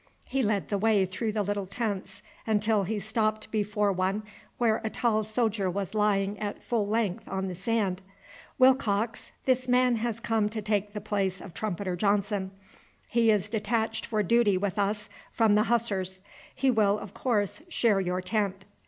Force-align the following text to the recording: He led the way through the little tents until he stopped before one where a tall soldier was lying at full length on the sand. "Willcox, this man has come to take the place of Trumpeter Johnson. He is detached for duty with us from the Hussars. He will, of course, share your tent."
He 0.25 0.41
led 0.41 0.69
the 0.69 0.79
way 0.79 1.05
through 1.05 1.31
the 1.33 1.43
little 1.43 1.67
tents 1.67 2.23
until 2.47 2.85
he 2.85 2.97
stopped 2.97 3.51
before 3.51 3.91
one 3.91 4.23
where 4.57 4.81
a 4.83 4.89
tall 4.89 5.23
soldier 5.23 5.69
was 5.69 5.93
lying 5.93 6.39
at 6.39 6.63
full 6.63 6.87
length 6.87 7.29
on 7.29 7.47
the 7.47 7.53
sand. 7.53 8.01
"Willcox, 8.57 9.31
this 9.45 9.67
man 9.67 9.97
has 9.97 10.19
come 10.19 10.49
to 10.49 10.59
take 10.63 10.93
the 10.93 11.01
place 11.01 11.39
of 11.39 11.53
Trumpeter 11.53 11.95
Johnson. 11.95 12.49
He 13.09 13.29
is 13.29 13.47
detached 13.47 14.07
for 14.07 14.23
duty 14.23 14.57
with 14.57 14.79
us 14.79 15.07
from 15.31 15.53
the 15.53 15.65
Hussars. 15.69 16.23
He 16.55 16.71
will, 16.71 16.97
of 16.97 17.13
course, 17.13 17.61
share 17.69 17.99
your 18.01 18.21
tent." 18.21 18.65